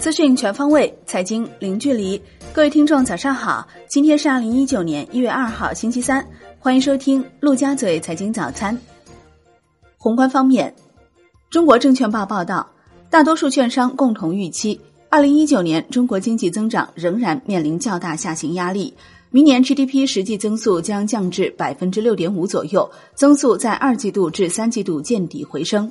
[0.00, 2.20] 资讯全方位，财经零距离。
[2.52, 3.66] 各位听众，早上好！
[3.88, 6.24] 今天是二零一九年一月二号，星期三。
[6.60, 8.78] 欢迎收听陆家嘴财经早餐。
[9.98, 10.72] 宏观方面，
[11.50, 12.70] 中国证券报报道，
[13.10, 18.94] 大多数券商共同预期，二零一九年中国经济增长仍然面临较大下行压力，
[19.30, 25.90] 明年 GDP 实际增速将降至百分之六点五左右，增速在二季度至三季度见底回升。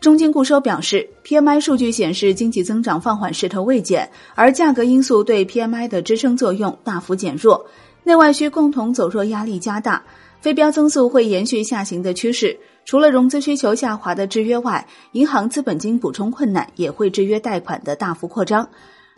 [0.00, 7.66] 中金固收表示，PMI 数据显示经济增长放缓势头未减，而价格因素对 PMI 的支撑作用大幅减弱，
[8.04, 10.04] 内外需共同走弱压力加大，
[10.40, 12.56] 非标增速会延续下行的趋势。
[12.84, 18.68] 除了融资需求下滑的制约外，银行资本金补充困难也会制约贷款的大幅扩张，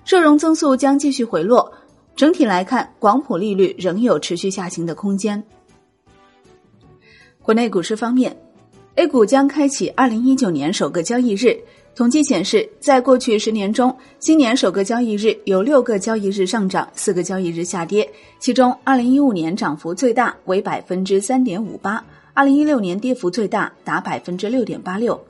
[0.04, 1.70] 社融增速将继续回落。
[2.16, 5.42] 整体来看，广普利率仍有持续下行的空间。
[7.42, 8.34] 国内股市方面。
[8.98, 11.56] A 股将开启二零一九年首个交易日。
[11.94, 18.08] 统计显示，在过去十年中，今年首个交易日有六个交易日上涨，四个交易日下跌。
[18.40, 22.02] 其中，二零一五年涨幅最大，为百分之三点五八；
[22.34, 25.20] 二零一六年跌幅最大，达百分之六点八六。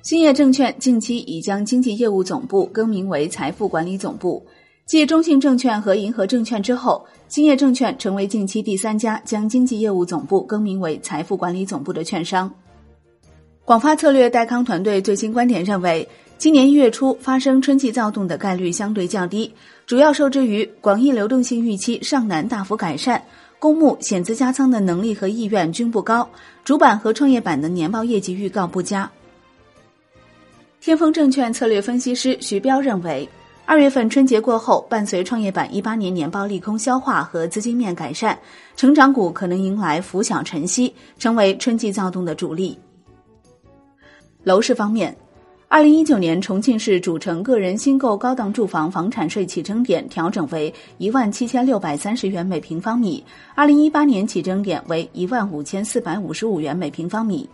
[0.00, 4.46] 兴业证券近期已将经济业务总部更名为财富管理总部。
[4.86, 12.48] 继中信证券和银河证券之后，兴业证券成为近期第三家将经济业务总部更名为财富管理总部的券商。
[13.64, 19.52] 广发策略戴康团队最新观点认为，今年一月初发生春季躁动的概率相对较低，
[19.86, 23.20] 主要受制于广义流动性预期尚难大幅改善，
[23.58, 26.30] 公募险资加仓的能力和意愿均不高，
[26.62, 29.10] 主板和创业板的年报业绩预告不佳。
[30.80, 33.28] 天风证券策略分析师徐彪认为。
[33.68, 38.38] 二月份春节过后，伴随创业板一八年年报利空消化和资金面改善，
[38.76, 42.78] 成长股可能迎来拂晓晨曦，成为春季躁动的主力。
[44.44, 45.14] 楼市方面，
[45.66, 53.22] 二零一九年重庆市主城个人新购高档住房房产税起征点调整为一万七千六百三十元每平方米，
[53.56, 57.48] 二零一八年起征点为一万五千四百五十五元每平方米。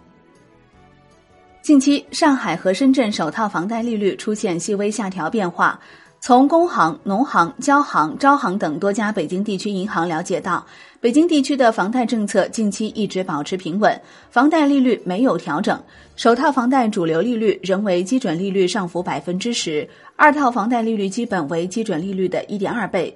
[1.62, 5.78] 近期，上海和深圳首套房贷利率出现细微下调变化。
[6.24, 10.64] 从工行、农行、交行、招行等多家北京地区银行了解到，
[11.00, 14.00] 北京地区的房贷政策近期一直保持平稳，
[14.30, 15.82] 房贷利率没有调整。
[16.14, 23.12] 首套房贷主流利率仍为基准利率上浮百分之十，二套房贷利率基本为基准利率的一点二倍。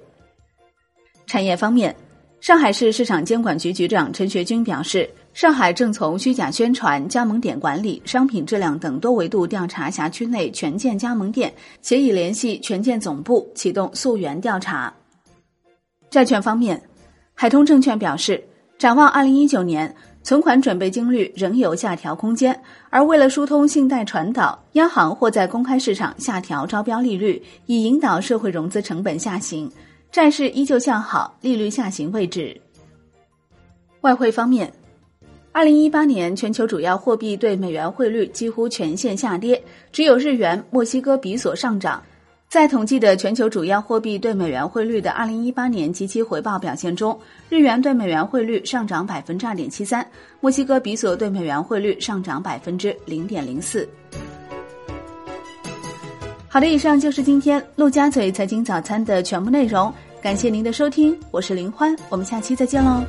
[1.25, 1.95] 产业方面。
[2.39, 14.91] 上海市市场监管局局长陈学军表示，上海正从虚假宣传、加盟点管理、商品质量等多维度调查辖区内权健加盟店，且已联系权健总部启动溯源调查。
[16.09, 16.81] 债券方面，
[17.35, 18.43] 海通证券表示，
[18.79, 22.59] 展望二零一九年，存款准备金率仍有下调空间，
[22.89, 29.71] 而为了疏通信贷传导，央行或在公开市场下调招标利率，以引导社会融资成本下行。
[30.11, 32.59] 债市依旧向好，利率下行位置。
[34.01, 34.73] 外汇方面，
[35.57, 39.59] 二零一八年全球主要货币对美元汇率几乎全线下跌，
[39.91, 41.99] 只有日元、墨西哥比索上涨。
[42.47, 47.19] 在统计的全球主要货币对美元汇率的二零一八年及其回报表现中，
[47.49, 50.07] 日元对美元汇率上涨百分之二点七三，
[50.41, 53.89] 墨西哥比索对美元汇率上涨百分之零点零四。
[56.47, 59.91] 好的，以上就是今天陆家嘴财经早餐的全部内容。
[60.21, 63.01] 感谢您的收听，我是林欢，我们下期再见喽。